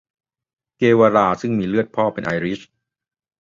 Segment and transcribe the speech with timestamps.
[0.77, 2.59] เกวารา ซึ่งมีเลือดพ่อเป็นไอริช